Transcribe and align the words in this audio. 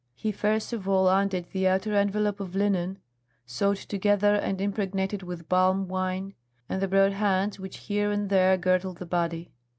He 0.15 0.31
first 0.31 0.73
of 0.73 0.89
all 0.89 1.07
undid 1.07 1.51
the 1.51 1.67
outer 1.67 1.93
envelope 1.93 2.39
of 2.39 2.55
linen, 2.55 2.97
sewed 3.45 3.77
together 3.77 4.33
and 4.33 4.59
impregnated 4.59 5.21
with 5.21 5.47
palm 5.47 5.87
wine, 5.87 6.33
and 6.67 6.81
the 6.81 6.87
broad 6.87 7.11
bands 7.11 7.59
which 7.59 7.77
here 7.77 8.09
and 8.09 8.27
there 8.27 8.57
girdled 8.57 8.97
the 8.97 9.05
body. 9.05 9.51